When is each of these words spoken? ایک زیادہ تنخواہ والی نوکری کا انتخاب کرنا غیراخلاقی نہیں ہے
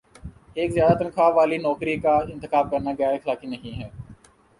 ایک 0.57 0.71
زیادہ 0.71 0.97
تنخواہ 0.99 1.29
والی 1.35 1.57
نوکری 1.57 1.95
کا 2.05 2.15
انتخاب 2.33 2.71
کرنا 2.71 2.91
غیراخلاقی 2.99 3.47
نہیں 3.47 3.81
ہے 3.81 3.89